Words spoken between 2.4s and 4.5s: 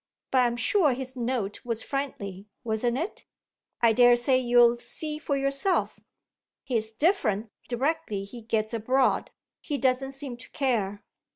wasn't it? I daresay